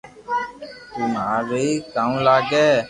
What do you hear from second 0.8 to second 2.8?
تو ماري ڪاو لاگي